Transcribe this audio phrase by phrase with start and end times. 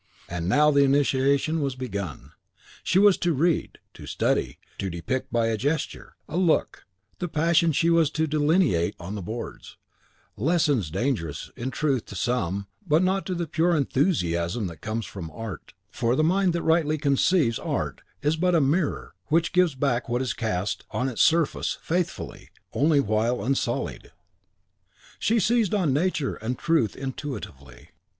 [0.27, 2.31] And now the initiation was begun.
[2.83, 6.87] She was to read, to study, to depict by a gesture, a look,
[7.19, 9.77] the passions she was to delineate on the boards;
[10.35, 15.29] lessons dangerous, in truth, to some, but not to the pure enthusiasm that comes from
[15.29, 20.09] art; for the mind that rightly conceives art is but a mirror which gives back
[20.09, 24.11] what is cast on its surface faithfully only while unsullied.
[25.19, 27.89] She seized on nature and truth intuitively.